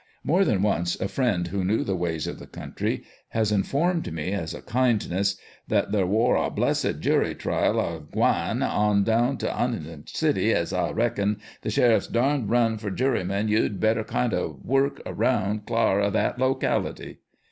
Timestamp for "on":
8.67-9.03